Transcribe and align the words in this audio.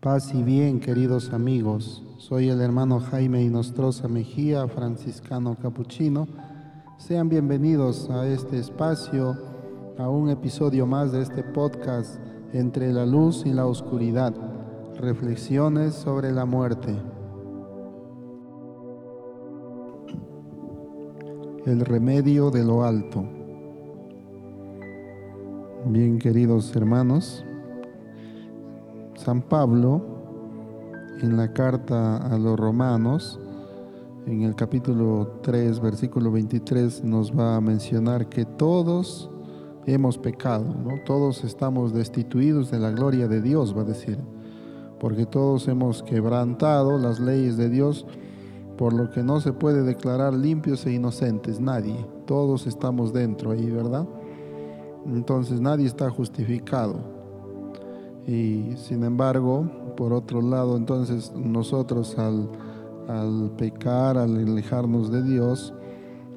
Paz 0.00 0.32
y 0.34 0.42
bien, 0.42 0.80
queridos 0.80 1.30
amigos. 1.34 2.02
Soy 2.16 2.48
el 2.48 2.62
hermano 2.62 3.00
Jaime 3.00 3.42
Inostroza 3.42 4.08
Mejía, 4.08 4.66
franciscano 4.66 5.58
capuchino. 5.60 6.26
Sean 6.96 7.28
bienvenidos 7.28 8.08
a 8.08 8.26
este 8.26 8.58
espacio, 8.58 9.36
a 9.98 10.08
un 10.08 10.30
episodio 10.30 10.86
más 10.86 11.12
de 11.12 11.20
este 11.20 11.42
podcast 11.42 12.18
Entre 12.54 12.94
la 12.94 13.04
luz 13.04 13.44
y 13.44 13.52
la 13.52 13.66
oscuridad. 13.66 14.32
Reflexiones 14.96 15.96
sobre 15.96 16.32
la 16.32 16.46
muerte. 16.46 16.96
El 21.66 21.80
remedio 21.80 22.50
de 22.50 22.64
lo 22.64 22.84
alto. 22.84 23.22
Bien, 25.84 26.18
queridos 26.18 26.74
hermanos, 26.74 27.44
San 29.20 29.42
Pablo, 29.42 30.00
en 31.20 31.36
la 31.36 31.52
carta 31.52 32.16
a 32.16 32.38
los 32.38 32.58
romanos, 32.58 33.38
en 34.24 34.44
el 34.44 34.54
capítulo 34.54 35.40
3, 35.42 35.78
versículo 35.78 36.32
23, 36.32 37.04
nos 37.04 37.38
va 37.38 37.56
a 37.56 37.60
mencionar 37.60 38.30
que 38.30 38.46
todos 38.46 39.30
hemos 39.84 40.16
pecado, 40.16 40.74
¿no? 40.74 41.02
todos 41.04 41.44
estamos 41.44 41.92
destituidos 41.92 42.70
de 42.70 42.78
la 42.78 42.92
gloria 42.92 43.28
de 43.28 43.42
Dios, 43.42 43.76
va 43.76 43.82
a 43.82 43.84
decir, 43.84 44.18
porque 44.98 45.26
todos 45.26 45.68
hemos 45.68 46.02
quebrantado 46.02 46.98
las 46.98 47.20
leyes 47.20 47.58
de 47.58 47.68
Dios, 47.68 48.06
por 48.78 48.94
lo 48.94 49.10
que 49.10 49.22
no 49.22 49.42
se 49.42 49.52
puede 49.52 49.82
declarar 49.82 50.32
limpios 50.32 50.86
e 50.86 50.92
inocentes, 50.92 51.60
nadie, 51.60 52.06
todos 52.24 52.66
estamos 52.66 53.12
dentro 53.12 53.50
ahí, 53.50 53.70
¿verdad? 53.70 54.08
Entonces 55.04 55.60
nadie 55.60 55.84
está 55.84 56.08
justificado. 56.08 57.19
Y 58.30 58.76
sin 58.76 59.02
embargo, 59.02 59.68
por 59.96 60.12
otro 60.12 60.40
lado, 60.40 60.76
entonces 60.76 61.32
nosotros 61.34 62.16
al, 62.16 63.50
pecar, 63.58 64.16
al 64.16 64.36
alejarnos 64.36 65.10
de 65.10 65.24
Dios, 65.24 65.74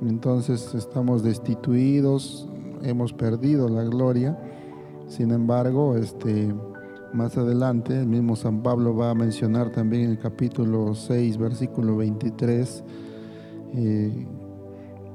entonces 0.01 0.73
estamos 0.73 1.21
destituidos, 1.21 2.49
hemos 2.81 3.13
perdido 3.13 3.69
la 3.69 3.83
gloria. 3.83 4.35
Sin 5.05 5.29
embargo, 5.29 5.95
este, 5.95 6.51
más 7.13 7.37
adelante, 7.37 7.99
el 7.99 8.07
mismo 8.07 8.35
San 8.35 8.63
Pablo 8.63 8.95
va 8.95 9.11
a 9.11 9.13
mencionar 9.15 9.69
también 9.69 10.05
en 10.05 10.09
el 10.09 10.19
capítulo 10.19 10.95
6, 10.95 11.37
versículo 11.37 11.95
23, 11.97 12.83
eh, 13.75 14.27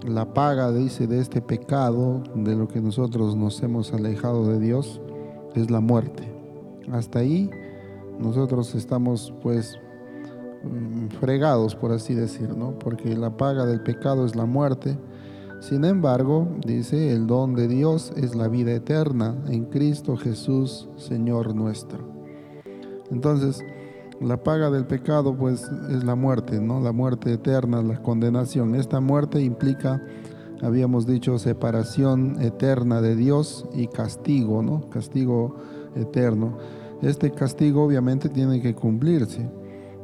la 0.07 0.33
paga, 0.33 0.71
dice, 0.71 1.09
de 1.09 1.19
este 1.19 1.43
pecado, 1.43 2.23
de 2.37 2.55
lo 2.55 2.69
que 2.69 2.81
nosotros 2.81 3.35
nos 3.35 3.61
hemos 3.65 3.93
alejado 3.93 4.47
de 4.47 4.61
Dios, 4.61 5.01
es 5.57 5.73
la 5.73 5.81
muerte. 5.81 6.38
Hasta 6.93 7.21
ahí 7.21 7.51
nosotros 8.19 8.75
estamos 8.75 9.33
pues 9.43 9.79
mm, 10.63 11.09
fregados, 11.21 11.75
por 11.75 11.93
así 11.93 12.15
decir, 12.15 12.57
¿no? 12.57 12.79
Porque 12.79 13.17
la 13.17 13.37
paga 13.37 13.67
del 13.67 13.81
pecado 13.81 14.27
es 14.27 14.35
la 14.35 14.45
muerte. 14.45 14.99
Sin 15.61 15.85
embargo, 15.85 16.49
dice, 16.65 17.13
el 17.13 17.27
don 17.27 17.55
de 17.55 17.67
Dios 17.67 18.13
es 18.17 18.35
la 18.35 18.49
vida 18.49 18.73
eterna 18.73 19.37
en 19.49 19.65
Cristo 19.65 20.17
Jesús, 20.17 20.89
Señor 20.97 21.55
nuestro. 21.55 21.99
Entonces, 23.11 23.65
la 24.21 24.43
paga 24.43 24.71
del 24.71 24.87
pecado 24.87 25.37
pues 25.37 25.63
es 25.91 26.05
la 26.05 26.15
muerte, 26.15 26.61
¿no? 26.61 26.81
La 26.81 26.93
muerte 26.93 27.33
eterna, 27.33 27.83
la 27.83 28.03
condenación. 28.03 28.75
Esta 28.75 29.01
muerte 29.01 29.41
implica, 29.41 30.03
habíamos 30.63 31.07
dicho, 31.07 31.39
separación 31.39 32.41
eterna 32.41 33.01
de 33.01 33.15
Dios 33.17 33.67
y 33.75 33.87
castigo, 33.87 34.63
¿no? 34.63 34.89
Castigo 34.91 35.57
eterno. 35.99 36.57
Este 37.03 37.31
castigo 37.31 37.85
obviamente 37.85 38.29
tiene 38.29 38.61
que 38.61 38.75
cumplirse. 38.75 39.49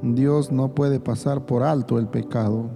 Dios 0.03 0.53
no 0.53 0.75
puede 0.75 1.01
pasar 1.01 1.47
por 1.47 1.63
alto 1.63 1.99
el 1.99 2.09
pecado. 2.09 2.71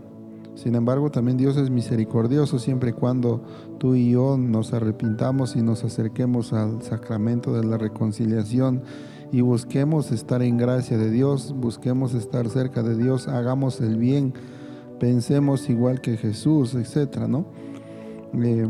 Sin 0.55 0.74
embargo, 0.74 1.11
también 1.11 1.36
Dios 1.36 1.56
es 1.56 1.70
misericordioso 1.70 2.58
siempre 2.58 2.90
y 2.90 2.95
cuando 2.95 3.45
tú 3.78 3.95
y 3.95 4.11
yo 4.11 4.36
nos 4.36 4.73
arrepintamos 4.73 5.55
y 5.55 5.62
nos 5.62 5.84
acerquemos 5.84 6.52
al 6.52 6.83
sacramento 6.83 7.52
de 7.52 7.64
la 7.64 7.78
reconciliación 7.78 8.83
y 9.30 9.40
busquemos 9.40 10.11
estar 10.11 10.42
en 10.42 10.57
gracia 10.57 10.98
de 10.98 11.11
Dios, 11.11 11.55
busquemos 11.57 12.14
estar 12.14 12.48
cerca 12.48 12.83
de 12.83 12.96
Dios, 12.96 13.28
hagamos 13.28 13.80
el 13.80 13.98
bien, 13.98 14.34
pensemos 14.98 15.70
igual 15.70 16.01
que 16.01 16.17
Jesús, 16.17 16.74
etcétera, 16.74 17.28
¿no? 17.28 17.46
Eh, 18.34 18.67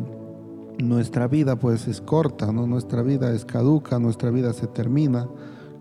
nuestra 0.78 1.26
vida 1.26 1.56
pues 1.56 1.88
es 1.88 2.00
corta, 2.00 2.52
¿no? 2.52 2.66
nuestra 2.66 3.02
vida 3.02 3.32
es 3.32 3.44
caduca, 3.44 3.98
nuestra 3.98 4.30
vida 4.30 4.52
se 4.52 4.66
termina. 4.66 5.28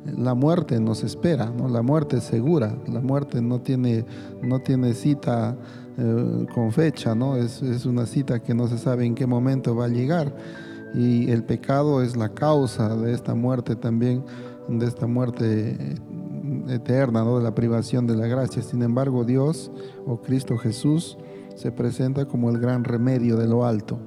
La 0.05 0.35
muerte 0.35 0.79
nos 0.79 1.03
espera, 1.03 1.51
la 1.69 1.81
muerte 1.81 2.17
es 2.17 2.23
segura, 2.23 2.77
la 2.87 3.01
muerte 3.01 3.41
no 3.41 3.59
tiene, 3.59 4.05
no 4.41 4.59
tiene 4.59 4.93
cita 4.93 5.57
eh, 5.97 6.45
con 6.53 6.71
fecha, 6.71 7.13
¿no? 7.13 7.35
Es, 7.35 7.61
es 7.61 7.85
una 7.85 8.05
cita 8.05 8.41
que 8.41 8.53
no 8.53 8.67
se 8.67 8.77
sabe 8.77 9.05
en 9.05 9.15
qué 9.15 9.27
momento 9.27 9.75
va 9.75 9.85
a 9.85 9.89
llegar. 9.89 10.33
Y 10.93 11.29
el 11.29 11.43
pecado 11.43 12.01
es 12.01 12.15
la 12.15 12.29
causa 12.29 12.95
de 12.95 13.11
esta 13.11 13.35
muerte 13.35 13.75
también, 13.75 14.23
de 14.69 14.85
esta 14.85 15.07
muerte 15.07 15.97
eterna, 16.69 17.25
¿no? 17.25 17.37
de 17.37 17.43
la 17.43 17.53
privación 17.53 18.07
de 18.07 18.15
la 18.15 18.27
gracia. 18.27 18.61
Sin 18.63 18.83
embargo, 18.83 19.25
Dios 19.25 19.71
o 20.05 20.21
Cristo 20.21 20.57
Jesús 20.57 21.17
se 21.55 21.73
presenta 21.73 22.25
como 22.25 22.49
el 22.49 22.59
gran 22.59 22.85
remedio 22.85 23.35
de 23.35 23.47
lo 23.47 23.65
alto 23.65 23.99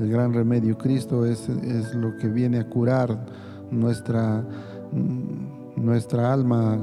el 0.00 0.10
gran 0.10 0.32
remedio. 0.32 0.76
Cristo 0.76 1.24
es, 1.24 1.48
es 1.48 1.94
lo 1.94 2.16
que 2.16 2.28
viene 2.28 2.58
a 2.58 2.68
curar 2.68 3.26
nuestra, 3.70 4.44
nuestra 5.76 6.32
alma, 6.32 6.78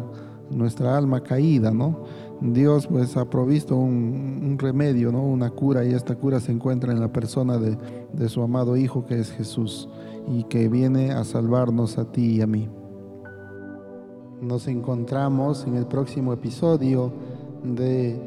nuestra 0.49 0.97
alma 0.97 1.21
caída, 1.21 1.71
¿no? 1.71 2.05
Dios 2.39 2.87
pues 2.87 3.17
ha 3.17 3.29
provisto 3.29 3.75
un, 3.75 4.57
remedio, 4.59 5.11
¿no? 5.11 5.23
Una 5.23 5.49
cura 5.49 5.83
y 5.85 5.93
esta 5.93 6.15
cura 6.15 6.39
se 6.39 6.51
encuentra 6.51 6.91
en 6.91 6.99
la 6.99 7.11
persona 7.11 7.57
de, 7.57 7.77
de 8.13 8.29
su 8.29 8.41
amado 8.41 8.77
Hijo 8.77 9.05
que 9.05 9.19
es 9.19 9.31
Jesús 9.31 9.89
y 10.27 10.43
que 10.43 10.67
viene 10.67 11.11
a 11.11 11.23
salvarnos 11.23 11.97
a 11.97 12.11
ti 12.11 12.37
y 12.37 12.41
a 12.41 12.47
mí. 12.47 12.69
Nos 14.41 14.67
encontramos 14.67 15.65
en 15.65 15.75
el 15.75 15.87
próximo 15.87 16.33
episodio 16.33 17.11
de 17.63 18.19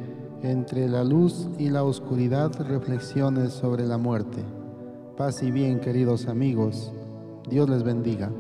Entre 0.43 0.89
la 0.89 1.05
luz 1.05 1.49
y 1.59 1.69
la 1.69 1.85
oscuridad, 1.85 2.51
reflexiones 2.67 3.53
sobre 3.53 3.87
la 3.87 3.99
muerte. 3.99 4.43
Paz 5.21 5.43
y 5.43 5.51
bien, 5.51 5.81
queridos 5.81 6.29
amigos. 6.29 6.91
Dios 7.47 7.69
les 7.69 7.83
bendiga. 7.83 8.31